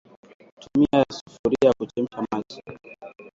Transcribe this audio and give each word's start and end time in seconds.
Tumia 0.59 1.05
sufuria 1.09 1.73
kuchemsha 1.77 2.27
maji 2.31 2.63